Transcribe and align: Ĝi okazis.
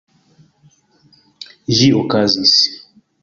Ĝi 1.79 1.91
okazis. 1.99 2.57